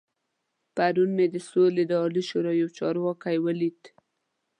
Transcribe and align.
پرون 0.75 1.09
مې 1.17 1.25
د 1.33 1.35
سولې 1.49 1.83
د 1.87 1.91
عالي 2.01 2.23
شورا 2.29 2.53
يو 2.61 2.67
چارواکی 2.77 3.37
ولید. 3.45 3.79